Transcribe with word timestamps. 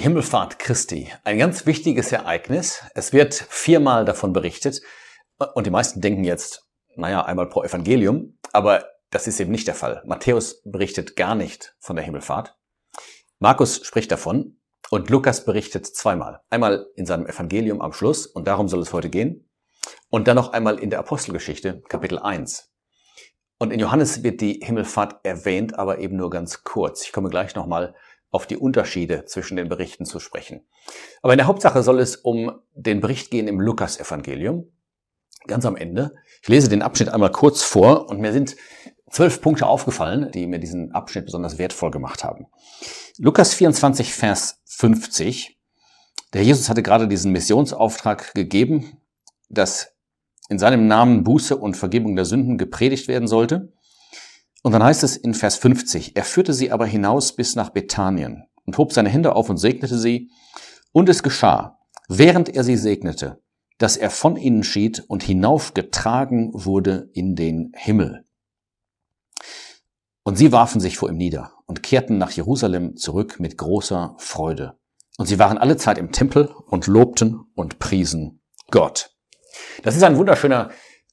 Himmelfahrt 0.00 0.58
Christi. 0.58 1.12
Ein 1.24 1.38
ganz 1.38 1.66
wichtiges 1.66 2.10
Ereignis. 2.10 2.82
Es 2.94 3.12
wird 3.12 3.34
viermal 3.34 4.06
davon 4.06 4.32
berichtet. 4.32 4.80
Und 5.54 5.66
die 5.66 5.70
meisten 5.70 6.00
denken 6.00 6.24
jetzt, 6.24 6.66
naja, 6.96 7.22
einmal 7.22 7.50
pro 7.50 7.62
Evangelium. 7.62 8.38
Aber 8.52 8.86
das 9.10 9.26
ist 9.26 9.38
eben 9.40 9.50
nicht 9.50 9.68
der 9.68 9.74
Fall. 9.74 10.02
Matthäus 10.06 10.62
berichtet 10.64 11.16
gar 11.16 11.34
nicht 11.34 11.76
von 11.80 11.96
der 11.96 12.04
Himmelfahrt. 12.04 12.56
Markus 13.40 13.84
spricht 13.84 14.10
davon 14.10 14.58
und 14.90 15.10
Lukas 15.10 15.44
berichtet 15.44 15.86
zweimal. 15.86 16.40
Einmal 16.48 16.86
in 16.96 17.04
seinem 17.04 17.26
Evangelium 17.26 17.82
am 17.82 17.92
Schluss 17.92 18.26
und 18.26 18.48
darum 18.48 18.68
soll 18.68 18.80
es 18.80 18.94
heute 18.94 19.10
gehen. 19.10 19.50
Und 20.08 20.28
dann 20.28 20.36
noch 20.36 20.54
einmal 20.54 20.78
in 20.78 20.88
der 20.88 21.00
Apostelgeschichte, 21.00 21.82
Kapitel 21.90 22.18
1. 22.18 22.72
Und 23.58 23.70
in 23.70 23.80
Johannes 23.80 24.22
wird 24.22 24.40
die 24.40 24.60
Himmelfahrt 24.64 25.22
erwähnt, 25.24 25.78
aber 25.78 25.98
eben 25.98 26.16
nur 26.16 26.30
ganz 26.30 26.64
kurz. 26.64 27.04
Ich 27.04 27.12
komme 27.12 27.28
gleich 27.28 27.54
nochmal 27.54 27.94
auf 28.30 28.46
die 28.46 28.56
Unterschiede 28.56 29.24
zwischen 29.24 29.56
den 29.56 29.68
Berichten 29.68 30.04
zu 30.04 30.20
sprechen. 30.20 30.66
Aber 31.22 31.32
in 31.32 31.38
der 31.38 31.46
Hauptsache 31.46 31.82
soll 31.82 32.00
es 32.00 32.16
um 32.16 32.52
den 32.74 33.00
Bericht 33.00 33.30
gehen 33.30 33.48
im 33.48 33.60
Lukas-Evangelium, 33.60 34.70
ganz 35.46 35.66
am 35.66 35.76
Ende. 35.76 36.14
Ich 36.42 36.48
lese 36.48 36.68
den 36.68 36.82
Abschnitt 36.82 37.08
einmal 37.08 37.32
kurz 37.32 37.62
vor 37.62 38.08
und 38.08 38.20
mir 38.20 38.32
sind 38.32 38.56
zwölf 39.10 39.40
Punkte 39.40 39.66
aufgefallen, 39.66 40.30
die 40.32 40.46
mir 40.46 40.60
diesen 40.60 40.92
Abschnitt 40.92 41.26
besonders 41.26 41.58
wertvoll 41.58 41.90
gemacht 41.90 42.22
haben. 42.22 42.46
Lukas 43.18 43.52
24, 43.54 44.14
Vers 44.14 44.60
50. 44.66 45.58
Der 46.32 46.44
Jesus 46.44 46.68
hatte 46.68 46.82
gerade 46.82 47.08
diesen 47.08 47.32
Missionsauftrag 47.32 48.34
gegeben, 48.34 48.98
dass 49.48 49.96
in 50.48 50.58
seinem 50.58 50.86
Namen 50.86 51.24
Buße 51.24 51.56
und 51.56 51.76
Vergebung 51.76 52.16
der 52.16 52.24
Sünden 52.24 52.56
gepredigt 52.56 53.08
werden 53.08 53.28
sollte. 53.28 53.72
Und 54.62 54.72
dann 54.72 54.82
heißt 54.82 55.02
es 55.02 55.16
in 55.16 55.34
Vers 55.34 55.56
50, 55.56 56.16
er 56.16 56.24
führte 56.24 56.52
sie 56.52 56.70
aber 56.70 56.86
hinaus 56.86 57.34
bis 57.34 57.56
nach 57.56 57.70
Bethanien 57.70 58.44
und 58.66 58.76
hob 58.78 58.92
seine 58.92 59.08
Hände 59.08 59.34
auf 59.34 59.48
und 59.48 59.56
segnete 59.56 59.98
sie. 59.98 60.30
Und 60.92 61.08
es 61.08 61.22
geschah, 61.22 61.78
während 62.08 62.48
er 62.48 62.64
sie 62.64 62.76
segnete, 62.76 63.42
dass 63.78 63.96
er 63.96 64.10
von 64.10 64.36
ihnen 64.36 64.62
schied 64.62 65.02
und 65.08 65.22
hinaufgetragen 65.22 66.50
wurde 66.52 67.08
in 67.14 67.34
den 67.34 67.72
Himmel. 67.74 68.26
Und 70.22 70.36
sie 70.36 70.52
warfen 70.52 70.80
sich 70.80 70.98
vor 70.98 71.08
ihm 71.08 71.16
nieder 71.16 71.52
und 71.66 71.82
kehrten 71.82 72.18
nach 72.18 72.30
Jerusalem 72.30 72.96
zurück 72.96 73.40
mit 73.40 73.56
großer 73.56 74.14
Freude. 74.18 74.78
Und 75.16 75.26
sie 75.26 75.38
waren 75.38 75.58
alle 75.58 75.78
Zeit 75.78 75.96
im 75.96 76.12
Tempel 76.12 76.46
und 76.66 76.86
lobten 76.86 77.40
und 77.54 77.78
priesen 77.78 78.42
Gott. 78.70 79.16
Das 79.82 79.96
ist 79.96 80.02
ein 80.02 80.16
wunderschöner 80.16 80.70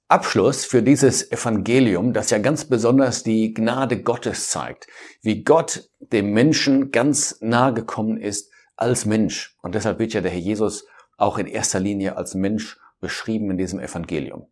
Abschluss 0.09 0.63
für 0.63 0.81
dieses 0.81 1.31
Evangelium, 1.31 2.13
das 2.13 2.29
ja 2.29 2.37
ganz 2.37 2.65
besonders 2.65 3.23
die 3.23 3.53
Gnade 3.53 4.01
Gottes 4.01 4.49
zeigt, 4.49 4.87
wie 5.21 5.43
Gott 5.43 5.89
dem 5.99 6.31
Menschen 6.31 6.91
ganz 6.91 7.39
nahe 7.41 7.73
gekommen 7.73 8.17
ist 8.17 8.49
als 8.77 9.05
Mensch. 9.05 9.57
Und 9.61 9.75
deshalb 9.75 9.99
wird 9.99 10.13
ja 10.13 10.21
der 10.21 10.31
Herr 10.31 10.39
Jesus 10.39 10.85
auch 11.17 11.37
in 11.37 11.47
erster 11.47 11.81
Linie 11.81 12.15
als 12.15 12.35
Mensch 12.35 12.79
beschrieben 13.01 13.51
in 13.51 13.57
diesem 13.57 13.81
Evangelium. 13.81 14.47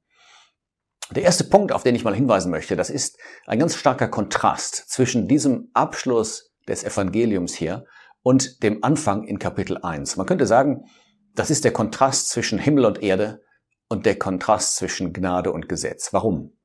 Der 1.12 1.24
erste 1.24 1.46
Punkt, 1.46 1.72
auf 1.72 1.84
den 1.84 1.96
ich 1.96 2.04
mal 2.04 2.16
hinweisen 2.16 2.52
möchte, 2.52 2.76
das 2.76 2.90
ist 2.90 3.18
ein 3.46 3.60
ganz 3.60 3.76
starker 3.76 4.10
Kontrast 4.10 4.76
zwischen 4.90 5.28
diesem 5.28 5.70
Abschluss 5.74 6.52
des 6.68 6.84
Evangeliums 6.84 7.54
hier 7.54 7.86
und 8.24 8.62
dem 8.64 8.84
Anfang 8.84 9.24
in 9.24 9.40
Kapitel 9.40 9.78
1. 9.78 10.18
Man 10.18 10.26
könnte 10.26 10.48
sagen, 10.48 10.86
das 11.34 11.50
ist 11.50 11.64
der 11.64 11.72
Kontrast 11.72 12.30
zwischen 12.30 12.58
Himmel 12.60 12.86
und 12.86 13.04
Erde, 13.04 13.45
und 13.90 14.06
der 14.06 14.18
Kontrast 14.18 14.76
zwischen 14.76 15.14
Gnade 15.14 15.52
und 15.52 15.70
Gesetz. 15.70 16.12
Warum? 16.14 16.58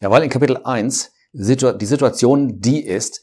Ja, 0.00 0.10
weil 0.10 0.22
in 0.22 0.30
Kapitel 0.30 0.58
1 0.58 1.12
die 1.32 1.86
Situation 1.86 2.60
die 2.60 2.84
ist, 2.84 3.22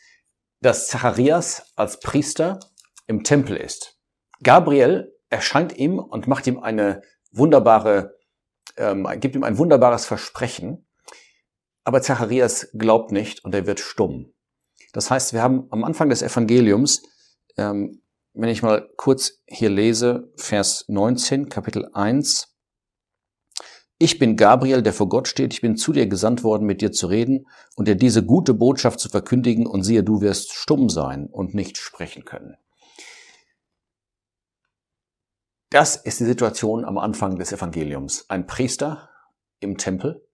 dass 0.62 0.88
Zacharias 0.88 1.72
als 1.76 2.00
Priester 2.00 2.60
im 3.08 3.24
Tempel 3.24 3.56
ist. 3.56 3.98
Gabriel 4.42 5.14
erscheint 5.30 5.78
ihm 5.78 6.00
und 6.00 6.28
macht 6.28 6.48
ihm 6.48 6.60
eine 6.60 7.02
wunderbare, 7.32 8.18
ähm, 8.78 9.08
gibt 9.20 9.36
ihm 9.36 9.44
ein 9.44 9.58
wunderbares 9.58 10.06
Versprechen. 10.06 10.88
Aber 11.84 12.02
Zacharias 12.02 12.70
glaubt 12.74 13.12
nicht 13.12 13.44
und 13.44 13.54
er 13.54 13.66
wird 13.66 13.80
stumm. 13.80 14.34
Das 14.94 15.12
heißt, 15.12 15.34
wir 15.34 15.42
haben 15.42 15.68
am 15.70 15.84
Anfang 15.84 16.10
des 16.10 16.22
Evangeliums, 16.22 17.04
ähm, 17.58 18.02
wenn 18.34 18.50
ich 18.50 18.64
mal 18.64 18.90
kurz 18.96 19.42
hier 19.48 19.70
lese, 19.70 20.32
Vers 20.36 20.86
19, 20.88 21.50
Kapitel 21.50 21.90
1, 21.94 22.56
ich 24.00 24.18
bin 24.18 24.38
Gabriel, 24.38 24.82
der 24.82 24.94
vor 24.94 25.10
Gott 25.10 25.28
steht, 25.28 25.54
ich 25.54 25.60
bin 25.60 25.76
zu 25.76 25.92
dir 25.92 26.08
gesandt 26.08 26.44
worden, 26.44 26.66
mit 26.66 26.82
dir 26.82 26.94
zu 26.94 27.08
reden 27.08 27.48
und 27.76 27.90
dir 27.90 27.96
diese 27.96 28.26
gute 28.26 28.54
Botschaft 28.54 29.00
zu 29.00 29.10
verkündigen, 29.10 29.68
und 29.68 29.84
siehe, 29.84 30.04
du 30.04 30.22
wirst 30.22 30.54
stumm 30.54 30.90
sein 30.90 31.28
und 31.28 31.54
nicht 31.54 31.78
sprechen 31.78 32.24
können. 32.24 32.56
Das 35.70 35.98
ist 35.98 36.20
die 36.22 36.26
Situation 36.26 36.86
am 36.86 36.98
Anfang 36.98 37.38
des 37.38 37.52
Evangeliums. 37.52 38.26
Ein 38.30 38.48
Priester 38.48 39.10
im 39.60 39.78
Tempel, 39.78 40.26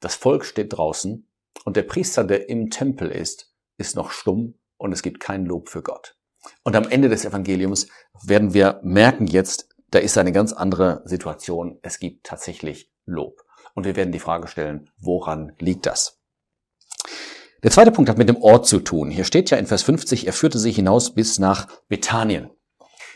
das 0.00 0.14
Volk 0.14 0.44
steht 0.44 0.74
draußen 0.74 1.26
und 1.64 1.76
der 1.76 1.82
Priester, 1.82 2.24
der 2.24 2.50
im 2.50 2.68
Tempel 2.68 3.10
ist, 3.10 3.52
ist 3.78 3.96
noch 3.96 4.10
stumm 4.10 4.58
und 4.76 4.92
es 4.92 5.02
gibt 5.02 5.18
kein 5.18 5.46
Lob 5.46 5.70
für 5.70 5.82
Gott. 5.82 6.16
Und 6.62 6.76
am 6.76 6.86
Ende 6.88 7.08
des 7.08 7.24
Evangeliums 7.24 7.88
werden 8.22 8.52
wir 8.52 8.80
merken 8.82 9.26
jetzt, 9.26 9.73
da 9.94 10.00
ist 10.00 10.18
eine 10.18 10.32
ganz 10.32 10.52
andere 10.52 11.02
Situation. 11.04 11.78
Es 11.82 12.00
gibt 12.00 12.26
tatsächlich 12.26 12.90
Lob. 13.06 13.44
Und 13.74 13.84
wir 13.84 13.94
werden 13.94 14.10
die 14.10 14.18
Frage 14.18 14.48
stellen, 14.48 14.90
woran 14.98 15.52
liegt 15.60 15.86
das? 15.86 16.20
Der 17.62 17.70
zweite 17.70 17.92
Punkt 17.92 18.10
hat 18.10 18.18
mit 18.18 18.28
dem 18.28 18.42
Ort 18.42 18.66
zu 18.66 18.80
tun. 18.80 19.10
Hier 19.10 19.24
steht 19.24 19.50
ja 19.50 19.56
in 19.56 19.66
Vers 19.66 19.82
50, 19.84 20.26
er 20.26 20.32
führte 20.32 20.58
sich 20.58 20.76
hinaus 20.76 21.14
bis 21.14 21.38
nach 21.38 21.68
Bethanien. 21.88 22.50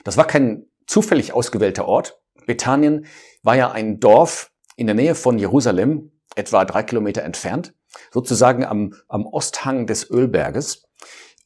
Das 0.05 0.17
war 0.17 0.27
kein 0.27 0.67
zufällig 0.87 1.33
ausgewählter 1.33 1.87
Ort. 1.87 2.21
Bethanien 2.47 3.07
war 3.43 3.57
ja 3.57 3.73
ein 3.73 3.99
Dorf 3.99 4.53
in 4.77 4.87
der 4.87 4.95
Nähe 4.95 5.17
von 5.17 5.39
Jerusalem, 5.39 6.13
etwa 6.37 6.65
drei 6.65 6.85
Kilometer 6.85 7.23
entfernt, 7.23 7.75
sozusagen 8.13 8.65
am, 8.65 8.95
am 9.09 9.27
Osthang 9.27 9.87
des 9.87 10.09
Ölberges. 10.09 10.85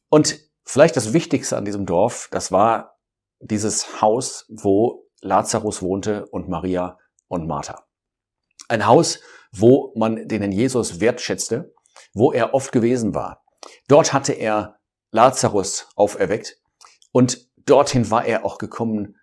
Und 0.09 0.39
vielleicht 0.63 0.95
das 0.95 1.11
Wichtigste 1.11 1.57
an 1.57 1.65
diesem 1.65 1.87
Dorf, 1.87 2.29
das 2.31 2.51
war 2.51 2.99
dieses 3.41 4.01
Haus, 4.01 4.45
wo 4.47 5.02
Lazarus 5.23 5.81
wohnte 5.81 6.25
und 6.27 6.49
Maria 6.49 6.97
und 7.27 7.47
Martha. 7.47 7.85
Ein 8.67 8.85
Haus, 8.85 9.19
wo 9.51 9.93
man 9.95 10.27
den 10.27 10.51
Jesus 10.51 10.99
wertschätzte, 10.99 11.73
wo 12.13 12.31
er 12.31 12.53
oft 12.53 12.71
gewesen 12.71 13.15
war. 13.15 13.43
Dort 13.87 14.13
hatte 14.13 14.33
er 14.33 14.79
Lazarus 15.11 15.87
auferweckt 15.95 16.59
und 17.11 17.49
dorthin 17.65 18.09
war 18.11 18.25
er 18.25 18.45
auch 18.45 18.57
gekommen 18.57 19.15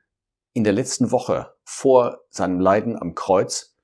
in 0.53 0.65
der 0.65 0.73
letzten 0.73 1.11
Woche 1.11 1.55
vor 1.65 2.21
seinem 2.31 2.61
Leiden 2.61 3.01
am 3.01 3.15
Kreuz. 3.15 3.77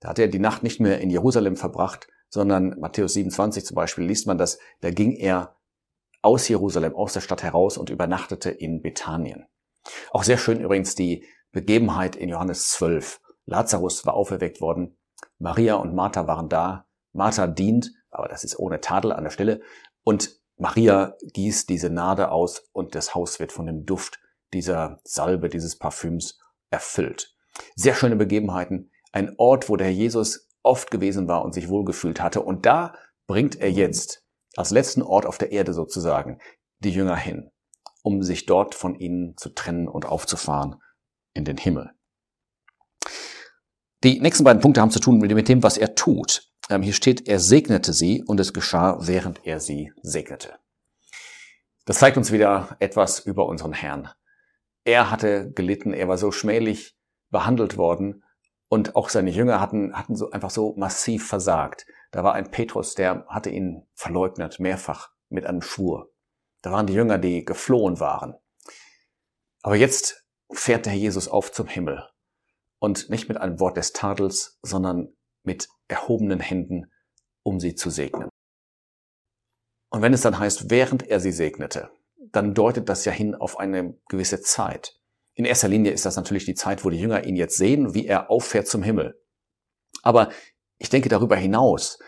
Da 0.00 0.10
hat 0.10 0.18
er 0.18 0.28
die 0.28 0.38
Nacht 0.38 0.62
nicht 0.62 0.80
mehr 0.80 1.00
in 1.00 1.10
Jerusalem 1.10 1.56
verbracht, 1.56 2.08
sondern 2.28 2.78
Matthäus 2.78 3.14
27 3.14 3.64
zum 3.64 3.74
Beispiel 3.74 4.04
liest 4.04 4.26
man 4.26 4.38
das, 4.38 4.58
da 4.80 4.90
ging 4.90 5.12
er 5.12 5.56
aus 6.22 6.48
Jerusalem, 6.48 6.94
aus 6.94 7.12
der 7.12 7.20
Stadt 7.20 7.42
heraus 7.42 7.76
und 7.76 7.90
übernachtete 7.90 8.50
in 8.50 8.80
Bethanien. 8.82 9.46
Auch 10.10 10.24
sehr 10.24 10.38
schön 10.38 10.60
übrigens 10.60 10.94
die 10.94 11.26
Begebenheit 11.54 12.16
in 12.16 12.28
Johannes 12.28 12.68
12. 12.70 13.20
Lazarus 13.46 14.04
war 14.04 14.14
auferweckt 14.14 14.60
worden 14.60 14.98
Maria 15.38 15.76
und 15.76 15.94
Martha 15.94 16.26
waren 16.26 16.48
da. 16.48 16.86
Martha 17.12 17.46
dient, 17.46 17.92
aber 18.10 18.28
das 18.28 18.42
ist 18.42 18.58
ohne 18.58 18.80
Tadel 18.80 19.12
an 19.12 19.22
der 19.24 19.30
Stelle. 19.30 19.60
Und 20.02 20.40
Maria 20.56 21.16
gießt 21.22 21.68
diese 21.68 21.90
Nade 21.90 22.30
aus 22.32 22.68
und 22.72 22.94
das 22.96 23.14
Haus 23.14 23.38
wird 23.38 23.52
von 23.52 23.66
dem 23.66 23.86
Duft 23.86 24.20
dieser 24.52 25.00
Salbe, 25.04 25.48
dieses 25.48 25.78
Parfüms 25.78 26.38
erfüllt. 26.70 27.36
Sehr 27.76 27.94
schöne 27.94 28.16
Begebenheiten. 28.16 28.90
Ein 29.12 29.34
Ort, 29.38 29.68
wo 29.68 29.76
der 29.76 29.86
Herr 29.86 29.94
Jesus 29.94 30.48
oft 30.64 30.90
gewesen 30.90 31.28
war 31.28 31.44
und 31.44 31.54
sich 31.54 31.68
wohlgefühlt 31.68 32.20
hatte. 32.20 32.42
Und 32.42 32.66
da 32.66 32.94
bringt 33.28 33.56
er 33.56 33.70
jetzt 33.70 34.24
als 34.56 34.70
letzten 34.70 35.02
Ort 35.02 35.24
auf 35.24 35.38
der 35.38 35.52
Erde 35.52 35.72
sozusagen 35.72 36.40
die 36.80 36.90
Jünger 36.90 37.16
hin, 37.16 37.52
um 38.02 38.24
sich 38.24 38.46
dort 38.46 38.74
von 38.74 38.96
ihnen 38.96 39.36
zu 39.36 39.50
trennen 39.50 39.86
und 39.86 40.04
aufzufahren 40.04 40.80
in 41.34 41.44
den 41.44 41.56
Himmel. 41.56 41.90
Die 44.02 44.20
nächsten 44.20 44.44
beiden 44.44 44.60
Punkte 44.60 44.80
haben 44.80 44.90
zu 44.90 45.00
tun 45.00 45.18
mit 45.18 45.48
dem, 45.48 45.62
was 45.62 45.76
er 45.76 45.94
tut. 45.94 46.50
Ähm, 46.70 46.82
hier 46.82 46.92
steht, 46.92 47.28
er 47.28 47.40
segnete 47.40 47.92
sie 47.92 48.22
und 48.22 48.40
es 48.40 48.52
geschah, 48.52 48.98
während 49.00 49.46
er 49.46 49.60
sie 49.60 49.92
segnete. 50.02 50.58
Das 51.84 51.98
zeigt 51.98 52.16
uns 52.16 52.32
wieder 52.32 52.76
etwas 52.80 53.20
über 53.20 53.46
unseren 53.46 53.72
Herrn. 53.72 54.08
Er 54.84 55.10
hatte 55.10 55.50
gelitten, 55.52 55.92
er 55.92 56.08
war 56.08 56.18
so 56.18 56.32
schmählich 56.32 56.96
behandelt 57.30 57.76
worden 57.76 58.24
und 58.68 58.96
auch 58.96 59.08
seine 59.08 59.30
Jünger 59.30 59.60
hatten, 59.60 59.94
hatten 59.94 60.16
so 60.16 60.30
einfach 60.30 60.50
so 60.50 60.74
massiv 60.76 61.26
versagt. 61.26 61.86
Da 62.10 62.24
war 62.24 62.34
ein 62.34 62.50
Petrus, 62.50 62.94
der 62.94 63.26
hatte 63.28 63.50
ihn 63.50 63.86
verleugnet, 63.94 64.60
mehrfach 64.60 65.10
mit 65.28 65.46
einem 65.46 65.62
Schwur. 65.62 66.12
Da 66.62 66.72
waren 66.72 66.86
die 66.86 66.94
Jünger, 66.94 67.18
die 67.18 67.44
geflohen 67.44 68.00
waren. 68.00 68.34
Aber 69.62 69.76
jetzt 69.76 70.23
fährt 70.52 70.86
der 70.86 70.94
Jesus 70.94 71.28
auf 71.28 71.52
zum 71.52 71.66
Himmel 71.66 72.08
und 72.78 73.10
nicht 73.10 73.28
mit 73.28 73.38
einem 73.38 73.60
Wort 73.60 73.76
des 73.76 73.92
Tadels, 73.92 74.58
sondern 74.62 75.14
mit 75.42 75.68
erhobenen 75.88 76.40
Händen, 76.40 76.92
um 77.42 77.60
sie 77.60 77.74
zu 77.74 77.90
segnen. 77.90 78.28
Und 79.90 80.02
wenn 80.02 80.12
es 80.12 80.22
dann 80.22 80.38
heißt, 80.38 80.70
während 80.70 81.06
er 81.06 81.20
sie 81.20 81.32
segnete, 81.32 81.90
dann 82.16 82.54
deutet 82.54 82.88
das 82.88 83.04
ja 83.04 83.12
hin 83.12 83.34
auf 83.34 83.58
eine 83.58 83.96
gewisse 84.08 84.40
Zeit. 84.40 84.98
In 85.34 85.44
erster 85.44 85.68
Linie 85.68 85.92
ist 85.92 86.06
das 86.06 86.16
natürlich 86.16 86.44
die 86.44 86.54
Zeit, 86.54 86.84
wo 86.84 86.90
die 86.90 86.98
Jünger 86.98 87.24
ihn 87.24 87.36
jetzt 87.36 87.56
sehen, 87.56 87.94
wie 87.94 88.06
er 88.06 88.30
auffährt 88.30 88.68
zum 88.68 88.82
Himmel. 88.82 89.20
Aber 90.02 90.30
ich 90.78 90.88
denke, 90.90 91.08
darüber 91.08 91.36
hinaus 91.36 91.98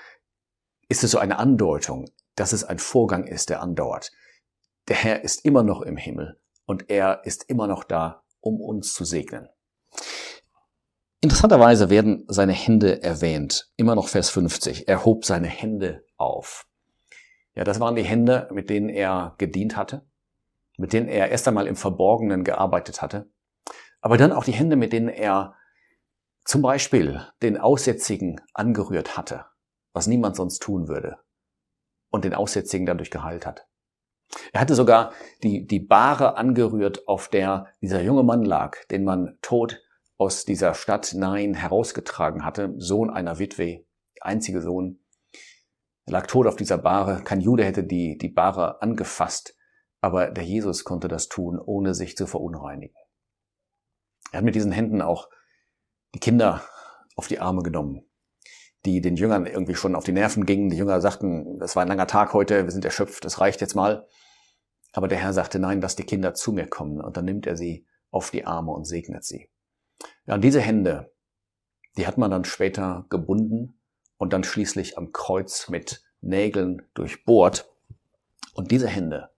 ist 0.89 1.05
es 1.05 1.11
so 1.11 1.19
eine 1.19 1.39
Andeutung, 1.39 2.11
dass 2.35 2.53
es 2.53 2.65
ein 2.65 2.79
Vorgang 2.79 3.27
ist, 3.27 3.51
der 3.51 3.63
andauert. 3.63 4.13
Der 4.89 4.97
Herr 4.97 5.25
ist 5.25 5.45
immer 5.45 5.63
noch 5.63 5.83
im 5.83 5.97
Himmel 5.97 6.41
und 6.65 6.91
er 6.91 7.25
ist 7.25 7.49
immer 7.49 7.67
noch 7.67 7.85
da, 7.85 8.25
um 8.47 8.61
uns 8.61 8.95
zu 8.95 9.05
segnen. 9.05 9.49
Interessanterweise 11.21 11.91
werden 11.91 12.25
seine 12.29 12.53
Hände 12.53 13.03
erwähnt. 13.03 13.73
Immer 13.77 13.97
noch 13.97 14.09
Vers 14.09 14.31
50. 14.31 14.87
Er 14.87 15.05
hob 15.05 15.25
seine 15.25 15.49
Hände 15.49 16.05
auf. 16.17 16.67
Ja, 17.55 17.65
das 17.65 17.81
waren 17.81 17.97
die 17.97 18.05
Hände, 18.05 18.49
mit 18.53 18.71
denen 18.71 18.89
er 18.89 19.35
gedient 19.39 19.77
hatte, 19.77 20.07
mit 20.77 20.93
denen 20.93 21.09
er 21.09 21.31
erst 21.31 21.49
einmal 21.49 21.67
im 21.67 21.75
Verborgenen 21.75 22.45
gearbeitet 22.45 23.03
hatte, 23.03 23.29
aber 24.01 24.19
dann 24.19 24.31
auch 24.31 24.45
die 24.45 24.53
Hände, 24.53 24.77
mit 24.77 24.93
denen 24.93 25.09
er 25.09 25.55
zum 26.45 26.63
Beispiel 26.63 27.27
den 27.43 27.59
Aussätzigen 27.59 28.41
angerührt 28.55 29.17
hatte, 29.17 29.47
was 29.93 30.07
niemand 30.07 30.37
sonst 30.37 30.63
tun 30.63 30.87
würde, 30.87 31.19
und 32.11 32.25
den 32.25 32.35
Aussätzigen 32.35 32.87
dadurch 32.87 33.11
geheilt 33.11 33.47
hat. 33.47 33.67
Er 34.53 34.61
hatte 34.61 34.75
sogar 34.75 35.13
die, 35.43 35.67
die 35.67 35.81
Bahre 35.81 36.37
angerührt, 36.37 37.09
auf 37.09 37.29
der 37.29 37.67
dieser 37.81 38.03
junge 38.03 38.23
Mann 38.23 38.45
lag, 38.45 38.77
den 38.91 39.05
man 39.05 39.39
tot 39.43 39.83
aus 40.19 40.45
dieser 40.45 40.75
Stadt 40.75 41.15
Nain 41.15 41.55
herausgetragen 41.55 42.45
hatte, 42.45 42.75
Sohn 42.79 43.11
einer 43.11 43.39
Witwe, 43.39 43.85
einzige 44.21 44.63
Sohn. 44.63 45.01
Er 46.07 46.13
lag 46.13 46.27
tot 46.27 46.47
auf 46.47 46.57
dieser 46.57 46.79
Bahre. 46.79 47.23
Kein 47.23 47.41
Jude 47.41 47.65
hätte 47.65 47.85
die, 47.85 48.17
die 48.17 48.29
Bahre 48.29 48.81
angefasst, 48.81 49.57
aber 50.01 50.31
der 50.31 50.45
Jesus 50.45 50.85
konnte 50.85 51.09
das 51.09 51.29
tun, 51.29 51.59
ohne 51.59 51.95
sich 51.95 52.17
zu 52.17 52.27
verunreinigen. 52.27 52.97
Er 54.33 54.39
hat 54.39 54.45
mit 54.45 54.55
diesen 54.55 54.73
Händen 54.73 55.03
auch 55.03 55.29
die 56.15 56.21
Kinder 56.21 56.63
auf 57.17 57.29
die 57.29 57.41
Arme 57.41 57.63
genommen, 57.63 58.09
die 58.87 59.01
den 59.01 59.17
Jüngern 59.17 59.47
irgendwie 59.47 59.75
schon 59.75 59.95
auf 59.95 60.05
die 60.05 60.13
Nerven 60.13 60.47
gingen. 60.47 60.71
Die 60.71 60.77
Jünger 60.77 61.01
sagten, 61.01 61.59
das 61.59 61.77
war 61.77 61.83
ein 61.83 61.89
langer 61.89 62.07
Tag 62.07 62.33
heute, 62.33 62.65
wir 62.65 62.71
sind 62.71 62.85
erschöpft, 62.85 63.25
das 63.25 63.41
reicht 63.41 63.61
jetzt 63.61 63.75
mal. 63.75 64.07
Aber 64.93 65.09
der 65.09 65.19
Herr 65.19 65.33
sagte, 65.33 65.59
nein, 65.59 65.81
lass 65.81 65.97
die 65.97 66.05
Kinder 66.05 66.33
zu 66.33 66.53
mir 66.53 66.67
kommen. 66.67 67.01
Und 67.01 67.17
dann 67.17 67.27
nimmt 67.27 67.47
er 67.47 67.57
sie 67.57 67.87
auf 68.11 68.31
die 68.31 68.47
Arme 68.47 68.73
und 68.73 68.85
segnet 68.85 69.25
sie. 69.25 69.51
Ja, 70.27 70.35
und 70.35 70.43
diese 70.43 70.61
Hände, 70.61 71.13
die 71.99 72.07
hat 72.07 72.17
man 72.17 72.31
dann 72.31 72.45
später 72.45 73.05
gebunden 73.11 73.79
und 74.17 74.33
dann 74.33 74.45
schließlich 74.45 74.97
am 74.97 75.13
Kreuz 75.13 75.69
mit 75.69 76.03
Nägeln 76.21 76.83
durchbohrt. 76.95 77.71
Und 78.55 78.71
diese 78.71 78.89
Hände 78.89 79.31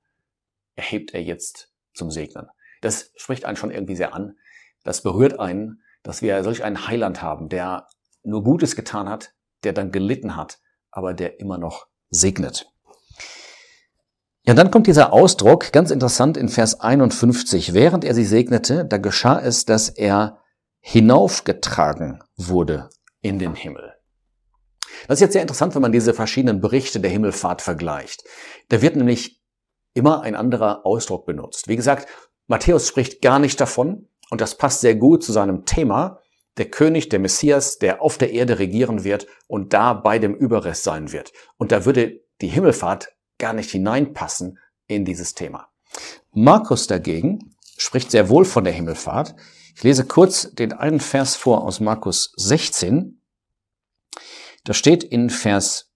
erhebt 0.77 1.15
er 1.15 1.23
jetzt 1.23 1.73
zum 1.93 2.11
Segnen. 2.11 2.47
Das 2.81 3.13
spricht 3.17 3.45
einen 3.45 3.57
schon 3.57 3.73
irgendwie 3.73 3.97
sehr 3.97 4.15
an. 4.15 4.37
Das 4.85 5.03
berührt 5.03 5.41
einen, 5.41 5.83
dass 6.03 6.23
wir 6.23 6.45
solch 6.45 6.63
einen 6.63 6.87
Heiland 6.87 7.23
haben, 7.23 7.49
der 7.49 7.89
nur 8.23 8.45
Gutes 8.45 8.77
getan 8.77 9.09
hat, 9.09 9.35
der 9.65 9.73
dann 9.73 9.93
gelitten 9.93 10.37
hat, 10.37 10.59
aber 10.91 11.15
der 11.15 11.41
immer 11.41 11.59
noch 11.59 11.87
segnet. 12.11 12.71
Ja, 14.45 14.55
dann 14.55 14.71
kommt 14.71 14.87
dieser 14.87 15.13
Ausdruck, 15.13 15.73
ganz 15.73 15.91
interessant 15.91 16.37
in 16.37 16.49
Vers 16.49 16.81
51. 16.81 17.75
Während 17.75 18.05
er 18.05 18.15
sie 18.15 18.25
segnete, 18.25 18.87
da 18.87 18.97
geschah 18.97 19.39
es, 19.39 19.67
dass 19.67 19.91
er 19.91 20.39
hinaufgetragen 20.81 22.23
wurde 22.37 22.89
in 23.21 23.39
den 23.39 23.55
Himmel. 23.55 23.93
Das 25.07 25.19
ist 25.19 25.21
jetzt 25.21 25.33
sehr 25.35 25.43
interessant, 25.43 25.75
wenn 25.75 25.83
man 25.83 25.93
diese 25.93 26.15
verschiedenen 26.15 26.61
Berichte 26.61 26.99
der 27.01 27.11
Himmelfahrt 27.11 27.63
vergleicht. 27.63 28.25
Da 28.69 28.81
wird 28.81 28.97
nämlich 28.97 29.43
immer 29.95 30.23
ein 30.23 30.35
anderer 30.35 30.87
Ausdruck 30.87 31.27
benutzt. 31.27 31.69
Wie 31.69 31.77
gesagt, 31.77 32.09
Matthäus 32.47 32.89
spricht 32.89 33.21
gar 33.21 33.39
nicht 33.39 33.61
davon 33.61 34.09
und 34.31 34.41
das 34.41 34.57
passt 34.57 34.81
sehr 34.81 34.95
gut 34.95 35.23
zu 35.23 35.33
seinem 35.33 35.67
Thema, 35.67 36.21
der 36.59 36.71
König, 36.71 37.09
der 37.09 37.19
Messias, 37.19 37.79
der 37.79 38.03
auf 38.03 38.19
der 38.19 38.33
Erde 38.33 38.59
regieren 38.59 39.05
wird 39.05 39.27
und 39.47 39.73
da 39.73 39.95
bei 39.95 40.19
dem 40.19 40.35
Überrest 40.35 40.85
sein 40.85 41.13
wird. 41.13 41.33
Und 41.57 41.73
da 41.73 41.85
würde 41.85 42.21
die 42.41 42.49
Himmelfahrt 42.49 43.15
gar 43.39 43.53
nicht 43.53 43.71
hineinpassen 43.71 44.59
in 44.87 45.05
dieses 45.05 45.35
Thema. 45.35 45.69
Markus 46.33 46.87
dagegen 46.87 47.55
spricht 47.77 48.11
sehr 48.11 48.29
wohl 48.29 48.45
von 48.45 48.65
der 48.65 48.73
Himmelfahrt. 48.73 49.35
Ich 49.75 49.83
lese 49.85 50.05
kurz 50.05 50.53
den 50.55 50.73
einen 50.73 51.01
Vers 51.01 51.37
vor 51.37 51.63
aus 51.65 51.81
Markus 51.81 52.33
16. 52.37 53.23
Da 54.65 54.75
steht 54.75 55.05
in 55.05 55.31
Vers 55.31 55.93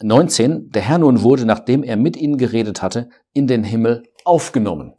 19, 0.00 0.70
der 0.70 0.82
Herr 0.82 0.98
nun 0.98 1.22
wurde, 1.22 1.44
nachdem 1.44 1.82
er 1.82 1.96
mit 1.96 2.16
ihnen 2.16 2.38
geredet 2.38 2.82
hatte, 2.82 3.10
in 3.32 3.48
den 3.48 3.64
Himmel 3.64 4.04
aufgenommen. 4.24 4.94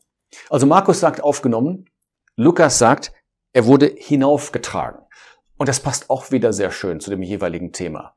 Also 0.50 0.66
Markus 0.66 1.00
sagt 1.00 1.22
aufgenommen, 1.24 1.86
Lukas 2.36 2.78
sagt, 2.78 3.14
er 3.54 3.66
wurde 3.66 3.94
hinaufgetragen. 3.98 5.02
Und 5.58 5.68
das 5.68 5.80
passt 5.80 6.10
auch 6.10 6.32
wieder 6.32 6.54
sehr 6.54 6.72
schön 6.72 7.00
zu 7.00 7.10
dem 7.10 7.22
jeweiligen 7.22 7.74
Thema. 7.74 8.16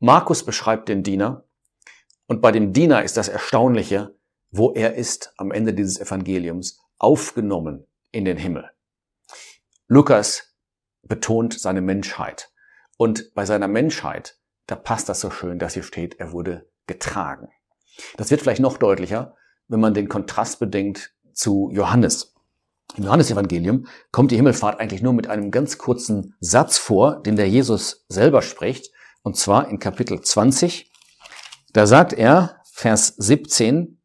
Markus 0.00 0.44
beschreibt 0.44 0.88
den 0.88 1.02
Diener 1.02 1.44
und 2.26 2.40
bei 2.40 2.52
dem 2.52 2.72
Diener 2.72 3.02
ist 3.02 3.16
das 3.16 3.28
Erstaunliche, 3.28 4.14
wo 4.50 4.72
er 4.72 4.94
ist 4.94 5.32
am 5.36 5.50
Ende 5.50 5.74
dieses 5.74 6.00
Evangeliums, 6.00 6.80
aufgenommen 6.98 7.86
in 8.12 8.24
den 8.24 8.36
Himmel. 8.36 8.70
Lukas 9.86 10.54
betont 11.02 11.58
seine 11.58 11.80
Menschheit. 11.80 12.50
Und 12.96 13.32
bei 13.34 13.46
seiner 13.46 13.68
Menschheit, 13.68 14.38
da 14.66 14.76
passt 14.76 15.08
das 15.08 15.20
so 15.20 15.30
schön, 15.30 15.58
dass 15.58 15.74
hier 15.74 15.82
steht, 15.82 16.18
er 16.18 16.32
wurde 16.32 16.68
getragen. 16.86 17.48
Das 18.16 18.30
wird 18.30 18.40
vielleicht 18.40 18.60
noch 18.60 18.78
deutlicher, 18.78 19.36
wenn 19.68 19.80
man 19.80 19.94
den 19.94 20.08
Kontrast 20.08 20.58
bedenkt 20.58 21.14
zu 21.32 21.70
Johannes. 21.72 22.34
Im 22.96 23.04
Johannesevangelium 23.04 23.86
kommt 24.10 24.30
die 24.30 24.36
Himmelfahrt 24.36 24.80
eigentlich 24.80 25.02
nur 25.02 25.12
mit 25.12 25.28
einem 25.28 25.50
ganz 25.50 25.78
kurzen 25.78 26.34
Satz 26.40 26.78
vor, 26.78 27.22
den 27.22 27.36
der 27.36 27.48
Jesus 27.48 28.06
selber 28.08 28.42
spricht, 28.42 28.90
und 29.22 29.36
zwar 29.36 29.68
in 29.68 29.78
Kapitel 29.78 30.20
20. 30.20 30.90
Da 31.72 31.86
sagt 31.86 32.12
er, 32.12 32.60
Vers 32.72 33.14
17, 33.18 34.00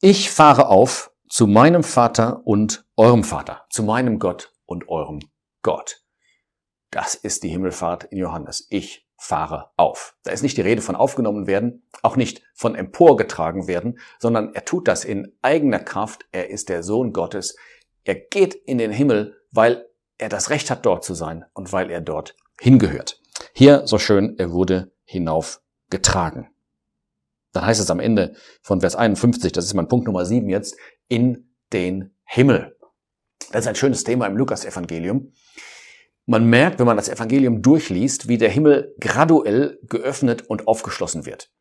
ich 0.00 0.30
fahre 0.30 0.68
auf 0.68 1.12
zu 1.28 1.46
meinem 1.46 1.82
Vater 1.82 2.46
und 2.46 2.84
eurem 2.96 3.24
Vater, 3.24 3.64
zu 3.70 3.82
meinem 3.82 4.18
Gott 4.18 4.52
und 4.66 4.88
eurem 4.88 5.20
Gott. 5.62 6.02
Das 6.90 7.14
ist 7.14 7.42
die 7.42 7.48
Himmelfahrt 7.48 8.04
in 8.04 8.18
Johannes. 8.18 8.66
Ich 8.70 9.04
fahre 9.16 9.70
auf. 9.76 10.16
Da 10.22 10.32
ist 10.32 10.42
nicht 10.42 10.56
die 10.56 10.62
Rede 10.62 10.82
von 10.82 10.96
aufgenommen 10.96 11.46
werden, 11.46 11.88
auch 12.02 12.16
nicht 12.16 12.42
von 12.54 12.74
emporgetragen 12.74 13.66
werden, 13.66 13.98
sondern 14.18 14.54
er 14.54 14.64
tut 14.64 14.86
das 14.86 15.04
in 15.04 15.36
eigener 15.42 15.78
Kraft. 15.78 16.26
Er 16.30 16.50
ist 16.50 16.68
der 16.68 16.82
Sohn 16.82 17.12
Gottes. 17.12 17.56
Er 18.04 18.14
geht 18.14 18.54
in 18.54 18.78
den 18.78 18.90
Himmel, 18.90 19.36
weil 19.50 19.88
er 20.18 20.28
das 20.28 20.50
Recht 20.50 20.70
hat, 20.70 20.86
dort 20.86 21.04
zu 21.04 21.14
sein 21.14 21.44
und 21.54 21.72
weil 21.72 21.90
er 21.90 22.00
dort 22.00 22.36
hingehört. 22.60 23.20
Hier 23.52 23.86
so 23.86 23.98
schön, 23.98 24.38
er 24.38 24.52
wurde 24.52 24.92
hinaufgetragen. 25.04 26.48
Dann 27.52 27.66
heißt 27.66 27.80
es 27.80 27.90
am 27.90 28.00
Ende 28.00 28.34
von 28.62 28.80
Vers 28.80 28.96
51, 28.96 29.52
das 29.52 29.64
ist 29.64 29.74
mein 29.74 29.88
Punkt 29.88 30.06
Nummer 30.06 30.24
7 30.24 30.48
jetzt, 30.48 30.76
in 31.08 31.50
den 31.72 32.14
Himmel. 32.24 32.76
Das 33.52 33.64
ist 33.64 33.68
ein 33.68 33.76
schönes 33.76 34.04
Thema 34.04 34.26
im 34.26 34.36
Lukas-Evangelium. 34.36 35.32
Man 36.26 36.46
merkt, 36.46 36.78
wenn 36.78 36.86
man 36.86 36.96
das 36.96 37.08
Evangelium 37.08 37.62
durchliest, 37.62 38.28
wie 38.28 38.38
der 38.38 38.48
Himmel 38.48 38.94
graduell 38.98 39.78
geöffnet 39.82 40.42
und 40.42 40.66
aufgeschlossen 40.66 41.26
wird. 41.26 41.52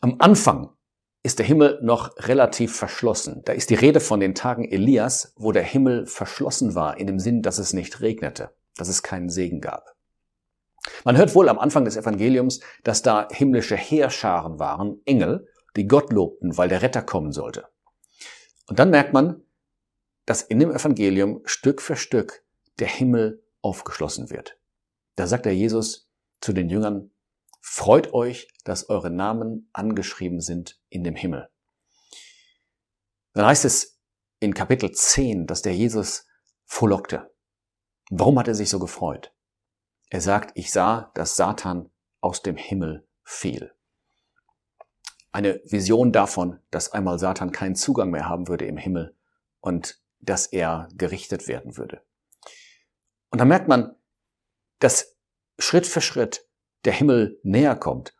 Am 0.00 0.16
Anfang 0.18 0.70
ist 1.24 1.38
der 1.38 1.46
Himmel 1.46 1.80
noch 1.82 2.14
relativ 2.28 2.76
verschlossen. 2.76 3.40
Da 3.46 3.54
ist 3.54 3.70
die 3.70 3.74
Rede 3.74 4.00
von 4.00 4.20
den 4.20 4.34
Tagen 4.34 4.70
Elias, 4.70 5.32
wo 5.36 5.52
der 5.52 5.62
Himmel 5.62 6.06
verschlossen 6.06 6.74
war, 6.74 6.98
in 6.98 7.06
dem 7.06 7.18
Sinn, 7.18 7.40
dass 7.40 7.58
es 7.58 7.72
nicht 7.72 8.02
regnete, 8.02 8.50
dass 8.76 8.88
es 8.88 9.02
keinen 9.02 9.30
Segen 9.30 9.62
gab. 9.62 9.96
Man 11.02 11.16
hört 11.16 11.34
wohl 11.34 11.48
am 11.48 11.58
Anfang 11.58 11.86
des 11.86 11.96
Evangeliums, 11.96 12.60
dass 12.82 13.00
da 13.00 13.26
himmlische 13.32 13.74
Heerscharen 13.74 14.58
waren, 14.58 15.00
Engel, 15.06 15.48
die 15.76 15.88
Gott 15.88 16.12
lobten, 16.12 16.58
weil 16.58 16.68
der 16.68 16.82
Retter 16.82 17.00
kommen 17.00 17.32
sollte. 17.32 17.68
Und 18.66 18.78
dann 18.78 18.90
merkt 18.90 19.14
man, 19.14 19.42
dass 20.26 20.42
in 20.42 20.60
dem 20.60 20.70
Evangelium 20.70 21.40
Stück 21.46 21.80
für 21.80 21.96
Stück 21.96 22.44
der 22.78 22.88
Himmel 22.88 23.42
aufgeschlossen 23.62 24.28
wird. 24.28 24.58
Da 25.16 25.26
sagt 25.26 25.46
der 25.46 25.54
Jesus 25.54 26.10
zu 26.42 26.52
den 26.52 26.68
Jüngern, 26.68 27.10
freut 27.66 28.12
euch, 28.12 28.46
dass 28.64 28.90
eure 28.90 29.10
Namen 29.10 29.70
angeschrieben 29.72 30.42
sind 30.42 30.78
in 30.90 31.02
dem 31.02 31.16
Himmel. 31.16 31.48
Dann 33.32 33.46
heißt 33.46 33.64
es 33.64 33.98
in 34.38 34.52
Kapitel 34.52 34.92
10, 34.92 35.46
dass 35.46 35.62
der 35.62 35.74
Jesus 35.74 36.26
frohlockte. 36.66 37.34
Warum 38.10 38.38
hat 38.38 38.48
er 38.48 38.54
sich 38.54 38.68
so 38.68 38.78
gefreut? 38.78 39.34
Er 40.10 40.20
sagt, 40.20 40.52
ich 40.56 40.70
sah, 40.72 41.10
dass 41.14 41.36
Satan 41.36 41.90
aus 42.20 42.42
dem 42.42 42.56
Himmel 42.56 43.08
fiel. 43.22 43.72
Eine 45.32 45.62
Vision 45.64 46.12
davon, 46.12 46.60
dass 46.70 46.92
einmal 46.92 47.18
Satan 47.18 47.50
keinen 47.50 47.76
Zugang 47.76 48.10
mehr 48.10 48.28
haben 48.28 48.46
würde 48.46 48.66
im 48.66 48.76
Himmel 48.76 49.16
und 49.60 50.02
dass 50.20 50.46
er 50.46 50.88
gerichtet 50.94 51.48
werden 51.48 51.78
würde. 51.78 52.02
Und 53.30 53.40
da 53.40 53.46
merkt 53.46 53.68
man, 53.68 53.96
dass 54.80 55.16
Schritt 55.58 55.86
für 55.86 56.02
Schritt 56.02 56.46
der 56.84 56.92
Himmel 56.92 57.38
näher 57.42 57.76
kommt. 57.76 58.14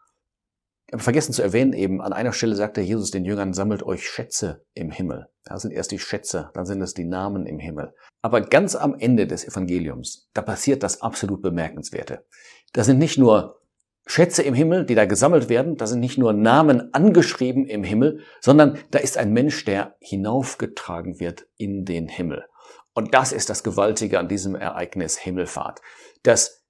vergessen 0.96 1.32
zu 1.32 1.42
erwähnen 1.42 1.72
eben, 1.72 2.00
an 2.00 2.12
einer 2.12 2.32
Stelle 2.32 2.54
sagte 2.54 2.80
Jesus 2.80 3.10
den 3.10 3.24
Jüngern, 3.24 3.52
sammelt 3.52 3.82
euch 3.82 4.08
Schätze 4.08 4.64
im 4.74 4.90
Himmel. 4.90 5.28
Da 5.44 5.58
sind 5.58 5.72
erst 5.72 5.90
die 5.90 5.98
Schätze, 5.98 6.50
dann 6.54 6.66
sind 6.66 6.80
es 6.80 6.94
die 6.94 7.04
Namen 7.04 7.46
im 7.46 7.58
Himmel. 7.58 7.94
Aber 8.22 8.40
ganz 8.40 8.76
am 8.76 8.94
Ende 8.98 9.26
des 9.26 9.46
Evangeliums, 9.46 10.28
da 10.34 10.42
passiert 10.42 10.82
das 10.82 11.02
absolut 11.02 11.42
Bemerkenswerte. 11.42 12.24
Da 12.72 12.84
sind 12.84 12.98
nicht 12.98 13.18
nur 13.18 13.60
Schätze 14.06 14.42
im 14.42 14.54
Himmel, 14.54 14.84
die 14.84 14.94
da 14.94 15.06
gesammelt 15.06 15.48
werden, 15.48 15.76
da 15.76 15.86
sind 15.86 16.00
nicht 16.00 16.18
nur 16.18 16.32
Namen 16.32 16.92
angeschrieben 16.92 17.66
im 17.66 17.84
Himmel, 17.84 18.20
sondern 18.40 18.78
da 18.90 18.98
ist 18.98 19.16
ein 19.16 19.32
Mensch, 19.32 19.64
der 19.64 19.96
hinaufgetragen 20.00 21.20
wird 21.20 21.46
in 21.56 21.84
den 21.84 22.08
Himmel. 22.08 22.44
Und 22.92 23.14
das 23.14 23.32
ist 23.32 23.50
das 23.50 23.64
Gewaltige 23.64 24.18
an 24.18 24.28
diesem 24.28 24.54
Ereignis 24.54 25.18
Himmelfahrt, 25.18 25.80
dass 26.22 26.63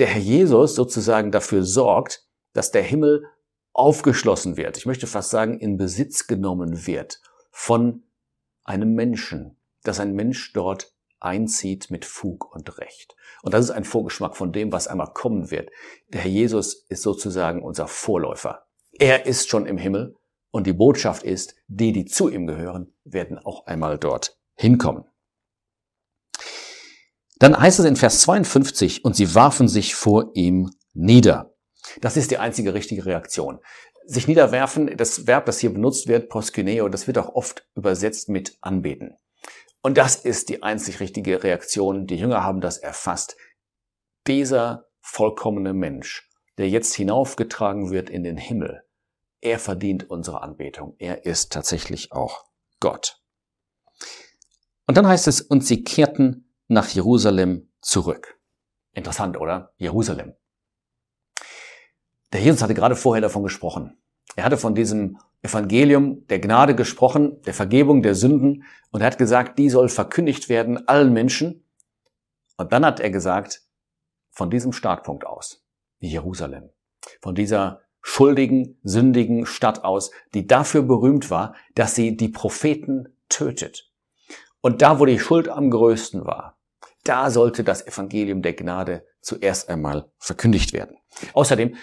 der 0.00 0.08
Herr 0.08 0.20
Jesus 0.20 0.74
sozusagen 0.74 1.30
dafür 1.30 1.62
sorgt, 1.62 2.26
dass 2.54 2.70
der 2.70 2.82
Himmel 2.82 3.26
aufgeschlossen 3.72 4.56
wird, 4.56 4.76
ich 4.78 4.86
möchte 4.86 5.06
fast 5.06 5.30
sagen, 5.30 5.58
in 5.58 5.76
Besitz 5.76 6.26
genommen 6.26 6.86
wird 6.86 7.20
von 7.50 8.02
einem 8.64 8.94
Menschen, 8.94 9.58
dass 9.84 10.00
ein 10.00 10.14
Mensch 10.14 10.52
dort 10.52 10.92
einzieht 11.20 11.90
mit 11.90 12.04
Fug 12.04 12.52
und 12.54 12.78
Recht. 12.78 13.14
Und 13.42 13.54
das 13.54 13.66
ist 13.66 13.70
ein 13.70 13.84
Vorgeschmack 13.84 14.36
von 14.36 14.52
dem, 14.52 14.72
was 14.72 14.88
einmal 14.88 15.12
kommen 15.12 15.50
wird. 15.50 15.70
Der 16.08 16.22
Herr 16.22 16.30
Jesus 16.30 16.86
ist 16.88 17.02
sozusagen 17.02 17.62
unser 17.62 17.86
Vorläufer. 17.86 18.66
Er 18.92 19.26
ist 19.26 19.48
schon 19.48 19.66
im 19.66 19.78
Himmel 19.78 20.16
und 20.50 20.66
die 20.66 20.72
Botschaft 20.72 21.22
ist, 21.22 21.54
die, 21.68 21.92
die 21.92 22.06
zu 22.06 22.28
ihm 22.28 22.46
gehören, 22.46 22.94
werden 23.04 23.38
auch 23.38 23.66
einmal 23.66 23.98
dort 23.98 24.38
hinkommen. 24.54 25.04
Dann 27.40 27.58
heißt 27.58 27.80
es 27.80 27.86
in 27.86 27.96
Vers 27.96 28.20
52, 28.20 29.02
und 29.04 29.16
sie 29.16 29.34
warfen 29.34 29.66
sich 29.66 29.94
vor 29.94 30.30
ihm 30.34 30.70
nieder. 30.92 31.54
Das 32.02 32.18
ist 32.18 32.30
die 32.30 32.36
einzige 32.36 32.74
richtige 32.74 33.06
Reaktion. 33.06 33.60
Sich 34.04 34.28
niederwerfen, 34.28 34.94
das 34.98 35.26
Verb, 35.26 35.46
das 35.46 35.58
hier 35.58 35.72
benutzt 35.72 36.06
wird, 36.06 36.28
proskyneo, 36.28 36.90
das 36.90 37.06
wird 37.06 37.16
auch 37.16 37.30
oft 37.30 37.66
übersetzt 37.74 38.28
mit 38.28 38.58
anbeten. 38.60 39.16
Und 39.80 39.96
das 39.96 40.16
ist 40.16 40.50
die 40.50 40.62
einzig 40.62 41.00
richtige 41.00 41.42
Reaktion. 41.42 42.06
Die 42.06 42.16
Jünger 42.16 42.44
haben 42.44 42.60
das 42.60 42.76
erfasst. 42.76 43.36
Dieser 44.26 44.88
vollkommene 45.00 45.72
Mensch, 45.72 46.28
der 46.58 46.68
jetzt 46.68 46.94
hinaufgetragen 46.94 47.90
wird 47.90 48.10
in 48.10 48.22
den 48.22 48.36
Himmel, 48.36 48.82
er 49.40 49.58
verdient 49.58 50.10
unsere 50.10 50.42
Anbetung. 50.42 50.94
Er 50.98 51.24
ist 51.24 51.52
tatsächlich 51.52 52.12
auch 52.12 52.44
Gott. 52.80 53.22
Und 54.86 54.98
dann 54.98 55.06
heißt 55.06 55.26
es, 55.26 55.40
und 55.40 55.64
sie 55.64 55.82
kehrten 55.82 56.49
nach 56.70 56.88
Jerusalem 56.88 57.68
zurück. 57.80 58.38
Interessant, 58.92 59.38
oder? 59.38 59.72
Jerusalem. 59.76 60.34
Der 62.32 62.40
Jesus 62.40 62.62
hatte 62.62 62.74
gerade 62.74 62.96
vorher 62.96 63.20
davon 63.20 63.42
gesprochen. 63.42 64.00
Er 64.36 64.44
hatte 64.44 64.56
von 64.56 64.74
diesem 64.74 65.18
Evangelium 65.42 66.26
der 66.28 66.38
Gnade 66.38 66.74
gesprochen, 66.74 67.42
der 67.42 67.54
Vergebung 67.54 68.02
der 68.02 68.14
Sünden, 68.14 68.64
und 68.90 69.00
er 69.00 69.08
hat 69.08 69.18
gesagt, 69.18 69.58
die 69.58 69.68
soll 69.68 69.88
verkündigt 69.88 70.48
werden 70.48 70.86
allen 70.86 71.12
Menschen. 71.12 71.64
Und 72.56 72.72
dann 72.72 72.84
hat 72.84 73.00
er 73.00 73.10
gesagt, 73.10 73.62
von 74.30 74.50
diesem 74.50 74.72
Startpunkt 74.72 75.26
aus, 75.26 75.64
Jerusalem, 75.98 76.70
von 77.20 77.34
dieser 77.34 77.80
schuldigen, 78.00 78.78
sündigen 78.82 79.44
Stadt 79.44 79.84
aus, 79.84 80.10
die 80.34 80.46
dafür 80.46 80.82
berühmt 80.82 81.30
war, 81.30 81.54
dass 81.74 81.94
sie 81.94 82.16
die 82.16 82.28
Propheten 82.28 83.16
tötet. 83.28 83.90
Und 84.60 84.82
da, 84.82 85.00
wo 85.00 85.06
die 85.06 85.18
Schuld 85.18 85.48
am 85.48 85.70
größten 85.70 86.24
war, 86.24 86.59
da 87.04 87.30
sollte 87.30 87.64
das 87.64 87.86
Evangelium 87.86 88.42
der 88.42 88.54
Gnade 88.54 89.06
zuerst 89.20 89.68
einmal 89.68 90.10
verkündigt 90.18 90.72
werden. 90.72 90.96
Außerdem 91.32 91.76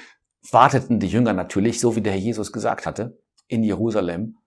warteten 0.52 1.00
die 1.00 1.08
Jünger 1.08 1.34
natürlich, 1.34 1.80
so 1.80 1.96
wie 1.96 2.02
der 2.02 2.14
Herr 2.14 2.20
Jesus 2.20 2.52
gesagt 2.52 2.86
hatte, 2.86 3.22
in 3.48 3.64
Jerusalem 3.64 4.38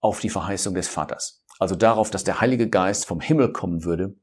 auf 0.00 0.20
die 0.20 0.30
Verheißung 0.30 0.74
des 0.74 0.88
Vaters. 0.88 1.44
Also 1.58 1.74
darauf, 1.74 2.10
dass 2.10 2.24
der 2.24 2.40
Heilige 2.40 2.68
Geist 2.68 3.06
vom 3.06 3.20
Himmel 3.20 3.52
kommen 3.52 3.84
würde 3.84 4.16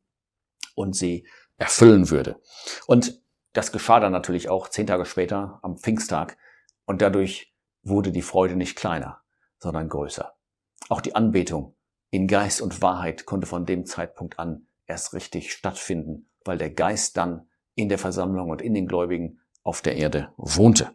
und 0.74 0.96
sie 0.96 1.28
erfüllen 1.58 2.10
würde. 2.10 2.42
Und 2.88 3.22
das 3.54 3.72
geschah 3.72 4.00
dann 4.00 4.12
natürlich 4.12 4.50
auch 4.50 4.70
zehn 4.70 4.88
Tage 4.88 5.06
später 5.06 5.60
am 5.62 5.78
Pfingsttag 5.78 6.38
und 6.86 7.02
dadurch 7.02 7.54
wurde 7.84 8.12
die 8.12 8.22
Freude 8.22 8.56
nicht 8.56 8.76
kleiner, 8.76 9.22
sondern 9.60 9.90
größer. 9.90 10.34
Auch 10.90 11.02
die 11.02 11.16
Anbetung 11.16 11.76
in 12.10 12.28
Geist 12.28 12.62
und 12.62 12.82
Wahrheit 12.82 13.26
konnte 13.26 13.48
von 13.48 13.66
dem 13.66 13.86
Zeitpunkt 13.86 14.40
an 14.40 14.68
erst 14.88 15.14
richtig 15.14 15.52
stattfinden, 15.52 16.30
weil 16.44 16.58
der 16.58 16.70
Geist 16.70 17.18
dann 17.18 17.50
in 17.76 17.90
der 17.90 17.98
Versammlung 17.98 18.50
und 18.50 18.62
in 18.62 18.74
den 18.74 18.88
Gläubigen 18.88 19.40
auf 19.64 19.82
der 19.82 19.96
Erde 19.96 20.34
wohnte 20.38 20.92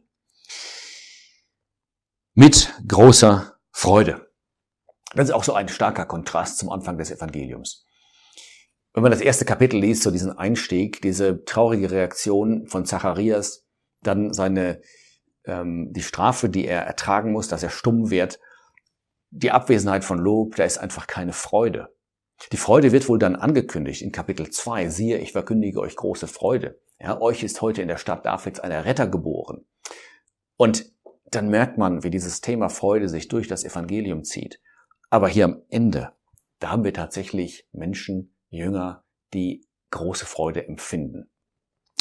mit 2.35 2.73
großer 2.87 3.59
Freude. 3.71 4.31
Das 5.15 5.29
ist 5.29 5.35
auch 5.35 5.45
so 5.45 5.55
ein 5.55 5.69
starker 5.69 6.07
Kontrast 6.07 6.59
zum 6.59 6.71
Anfang 6.71 6.97
des 6.97 7.11
Evangeliums. 7.11 7.85
Wenn 8.93 9.03
man 9.03 9.13
das 9.13 9.21
erste 9.21 9.45
Kapitel 9.45 9.79
liest, 9.79 10.03
so 10.03 10.11
diesen 10.11 10.37
Einstieg, 10.37 11.03
diese 11.03 11.45
traurige 11.45 11.91
Reaktion 11.91 12.67
von 12.67 12.87
Zacharias, 12.87 13.67
dann 14.03 14.33
seine, 14.33 14.81
ähm, 15.45 15.93
die 15.93 16.03
Strafe, 16.03 16.49
die 16.49 16.67
er 16.67 16.83
ertragen 16.83 17.33
muss, 17.33 17.49
dass 17.49 17.63
er 17.63 17.71
stumm 17.71 18.11
wird, 18.11 18.41
die 19.31 19.51
Abwesenheit 19.51 20.05
von 20.05 20.19
Lob, 20.19 20.57
da 20.57 20.65
ist 20.65 20.79
einfach 20.79 21.07
keine 21.07 21.33
Freude. 21.33 21.95
Die 22.53 22.57
Freude 22.57 22.93
wird 22.93 23.09
wohl 23.09 23.19
dann 23.19 23.37
angekündigt 23.37 24.03
in 24.03 24.13
Kapitel 24.13 24.51
2. 24.51 24.89
Siehe, 24.89 25.19
ich 25.19 25.33
verkündige 25.33 25.81
euch 25.81 25.97
große 25.97 26.27
Freude. 26.27 26.81
Ja, 26.99 27.21
euch 27.21 27.43
ist 27.43 27.63
heute 27.63 27.83
in 27.83 27.89
der 27.89 27.97
Stadt 27.97 28.27
Davids 28.27 28.61
ein 28.61 28.73
Retter 28.73 29.07
geboren. 29.07 29.67
Und 30.57 30.93
dann 31.31 31.49
merkt 31.49 31.79
man, 31.79 32.03
wie 32.03 32.11
dieses 32.11 32.41
Thema 32.41 32.69
Freude 32.69 33.09
sich 33.09 33.29
durch 33.29 33.47
das 33.47 33.65
Evangelium 33.65 34.25
zieht. 34.25 34.61
Aber 35.11 35.29
hier 35.29 35.45
am 35.45 35.63
Ende, 35.69 36.13
da 36.59 36.71
haben 36.71 36.85
wir 36.85 36.93
tatsächlich 36.93 37.69
Menschen, 37.73 38.35
Jünger, 38.49 39.05
die 39.33 39.67
große 39.91 40.27
Freude 40.27 40.67
empfinden. 40.67 41.31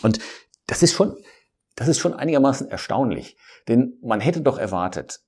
Und 0.04 0.20
das 0.68 0.84
ist 0.84 0.94
schon, 0.94 1.16
das 1.76 1.88
ist 1.88 2.00
schon 2.00 2.14
einigermaßen 2.14 2.70
erstaunlich, 2.70 3.38
denn 3.68 3.98
man 4.02 4.20
hätte 4.20 4.42
doch 4.42 4.58
erwartet, 4.58 5.22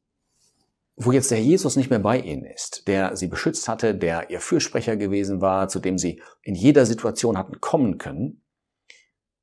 wo 1.03 1.11
jetzt 1.11 1.31
der 1.31 1.41
Jesus 1.41 1.75
nicht 1.75 1.89
mehr 1.89 1.99
bei 1.99 2.19
ihnen 2.19 2.45
ist, 2.45 2.87
der 2.87 3.15
sie 3.15 3.27
beschützt 3.27 3.67
hatte, 3.67 3.95
der 3.95 4.29
ihr 4.29 4.39
Fürsprecher 4.39 4.97
gewesen 4.97 5.41
war, 5.41 5.67
zu 5.67 5.79
dem 5.79 5.97
sie 5.97 6.21
in 6.43 6.55
jeder 6.55 6.85
Situation 6.85 7.37
hatten 7.37 7.59
kommen 7.59 7.97
können, 7.97 8.43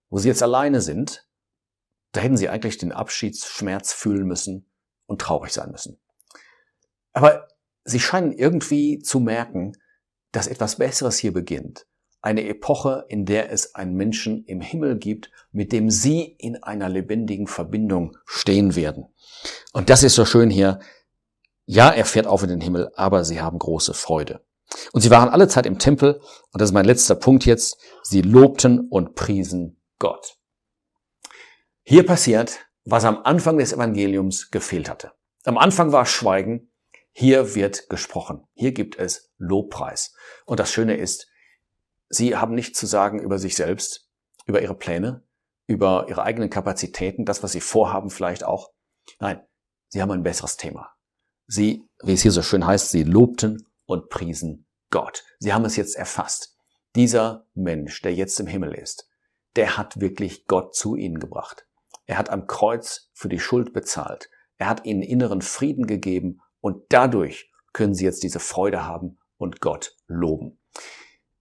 wo 0.08 0.18
sie 0.18 0.28
jetzt 0.28 0.42
alleine 0.42 0.80
sind, 0.80 1.26
da 2.12 2.20
hätten 2.20 2.36
sie 2.36 2.48
eigentlich 2.48 2.78
den 2.78 2.92
Abschiedsschmerz 2.92 3.92
fühlen 3.92 4.26
müssen 4.26 4.70
und 5.06 5.20
traurig 5.20 5.52
sein 5.52 5.70
müssen. 5.70 5.98
Aber 7.12 7.48
sie 7.84 8.00
scheinen 8.00 8.32
irgendwie 8.32 9.00
zu 9.00 9.20
merken, 9.20 9.72
dass 10.32 10.46
etwas 10.46 10.76
Besseres 10.76 11.18
hier 11.18 11.32
beginnt. 11.32 11.86
Eine 12.20 12.48
Epoche, 12.48 13.04
in 13.08 13.26
der 13.26 13.52
es 13.52 13.74
einen 13.74 13.94
Menschen 13.94 14.44
im 14.44 14.60
Himmel 14.60 14.98
gibt, 14.98 15.30
mit 15.52 15.72
dem 15.72 15.90
sie 15.90 16.22
in 16.38 16.62
einer 16.62 16.88
lebendigen 16.88 17.46
Verbindung 17.46 18.16
stehen 18.26 18.76
werden. 18.76 19.06
Und 19.72 19.90
das 19.90 20.02
ist 20.02 20.14
so 20.14 20.24
schön 20.24 20.50
hier. 20.50 20.80
Ja, 21.70 21.90
er 21.90 22.06
fährt 22.06 22.26
auf 22.26 22.42
in 22.42 22.48
den 22.48 22.62
Himmel, 22.62 22.90
aber 22.94 23.26
sie 23.26 23.42
haben 23.42 23.58
große 23.58 23.92
Freude. 23.92 24.42
Und 24.92 25.02
sie 25.02 25.10
waren 25.10 25.28
alle 25.28 25.48
Zeit 25.48 25.66
im 25.66 25.78
Tempel, 25.78 26.14
und 26.14 26.62
das 26.62 26.70
ist 26.70 26.75
mein 26.75 26.87
letzter 26.87 27.14
Punkt 27.14 27.44
jetzt, 27.44 27.76
sie 28.02 28.22
lobten 28.22 28.88
und 28.88 29.14
priesen 29.14 29.78
Gott. 29.98 30.38
Hier 31.82 32.06
passiert, 32.06 32.60
was 32.87 33.04
am 33.04 33.20
Anfang 33.22 33.58
des 33.58 33.75
Evangeliums 33.75 34.50
gefehlt 34.50 34.88
hatte. 34.88 35.12
Am 35.44 35.58
Anfang 35.58 35.92
war 35.92 36.06
Schweigen, 36.06 36.72
hier 37.12 37.54
wird 37.54 37.90
gesprochen. 37.90 38.46
Hier 38.54 38.72
gibt 38.72 38.98
es 38.98 39.30
Lobpreis. 39.37 40.14
Und 40.46 40.60
das 40.60 40.72
Schöne 40.72 40.96
ist, 40.96 41.28
sie 42.08 42.34
haben 42.34 42.54
nichts 42.54 42.78
zu 42.78 42.87
sagen 42.87 43.18
über 43.18 43.38
sich 43.38 43.56
selbst, 43.56 44.08
über 44.46 44.62
ihre 44.62 44.75
Pläne, 44.75 45.22
über 45.66 46.06
ihre 46.08 46.22
eigenen 46.22 46.48
Kapazitäten, 46.48 47.26
das, 47.26 47.42
was 47.42 47.52
sie 47.52 47.60
vorhaben 47.60 48.08
vielleicht 48.08 48.42
auch. 48.42 48.70
Nein, 49.20 49.42
sie 49.88 50.00
haben 50.00 50.12
ein 50.12 50.22
besseres 50.22 50.56
Thema. 50.56 50.94
Sie, 51.50 51.88
wie 52.02 52.12
es 52.12 52.20
hier 52.20 52.30
so 52.30 52.42
schön 52.42 52.66
heißt, 52.66 52.90
sie 52.90 53.04
lobten 53.04 53.66
und 53.86 54.10
priesen 54.10 54.66
Gott. 54.90 55.24
Sie 55.38 55.54
haben 55.54 55.64
es 55.64 55.76
jetzt 55.76 55.96
erfasst. 55.96 56.54
Dieser 56.94 57.46
Mensch, 57.54 58.02
der 58.02 58.14
jetzt 58.14 58.38
im 58.38 58.46
Himmel 58.46 58.74
ist, 58.74 59.08
der 59.56 59.78
hat 59.78 59.98
wirklich 59.98 60.46
Gott 60.46 60.74
zu 60.74 60.94
ihnen 60.94 61.18
gebracht. 61.18 61.66
Er 62.04 62.18
hat 62.18 62.28
am 62.28 62.46
Kreuz 62.46 63.10
für 63.14 63.30
die 63.30 63.40
Schuld 63.40 63.72
bezahlt. 63.72 64.28
Er 64.58 64.68
hat 64.68 64.84
ihnen 64.84 65.02
inneren 65.02 65.40
Frieden 65.40 65.86
gegeben 65.86 66.42
und 66.60 66.84
dadurch 66.90 67.50
können 67.72 67.94
sie 67.94 68.04
jetzt 68.04 68.22
diese 68.22 68.40
Freude 68.40 68.84
haben 68.84 69.18
und 69.38 69.62
Gott 69.62 69.96
loben. 70.06 70.58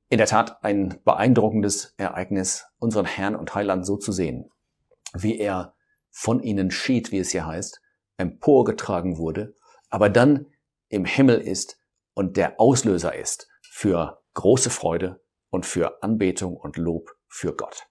In 0.07 0.19
der 0.19 0.27
Tat 0.27 0.63
ein 0.63 1.01
beeindruckendes 1.03 1.95
Ereignis, 1.97 2.65
unseren 2.79 3.05
Herrn 3.05 3.35
und 3.35 3.53
Heiland 3.55 3.85
so 3.85 3.97
zu 3.97 4.13
sehen, 4.13 4.49
wie 5.13 5.37
er 5.37 5.75
von 6.09 6.41
ihnen 6.41 6.71
schied, 6.71 7.11
wie 7.11 7.19
es 7.19 7.31
hier 7.31 7.45
heißt, 7.45 7.81
emporgetragen 8.15 9.17
wurde, 9.17 9.53
aber 9.89 10.09
dann 10.09 10.47
im 10.89 11.05
Himmel 11.05 11.39
ist 11.39 11.79
und 12.13 12.37
der 12.37 12.59
Auslöser 12.59 13.15
ist 13.15 13.47
für 13.61 14.21
große 14.33 14.69
Freude 14.69 15.23
und 15.49 15.65
für 15.65 16.01
Anbetung 16.03 16.55
und 16.55 16.77
Lob 16.77 17.09
für 17.27 17.55
Gott. 17.55 17.87